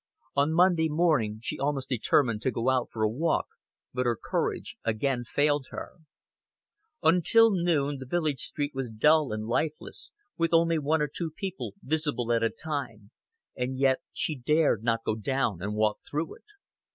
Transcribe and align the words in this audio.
On 0.35 0.51
Monday 0.51 0.89
morning 0.89 1.41
she 1.43 1.59
almost 1.59 1.87
determined 1.87 2.41
to 2.41 2.49
go 2.49 2.71
out 2.71 2.89
for 2.91 3.03
a 3.03 3.07
walk 3.07 3.45
but 3.93 4.07
her 4.07 4.17
courage 4.19 4.75
again 4.83 5.23
failed 5.23 5.67
her. 5.69 5.97
Until 7.03 7.51
noon 7.51 7.99
the 7.99 8.07
village 8.07 8.39
street 8.39 8.71
was 8.73 8.89
dull 8.89 9.31
and 9.31 9.45
lifeless, 9.45 10.11
with 10.39 10.55
only 10.55 10.79
one 10.79 11.03
or 11.03 11.07
two 11.07 11.29
people 11.29 11.75
visible 11.83 12.33
at 12.33 12.41
a 12.41 12.49
time, 12.49 13.11
and 13.55 13.77
yet 13.77 13.99
she 14.11 14.35
dared 14.35 14.81
not 14.83 15.03
go 15.05 15.13
down 15.13 15.61
and 15.61 15.75
walk 15.75 15.99
through 16.01 16.33
it. 16.33 16.45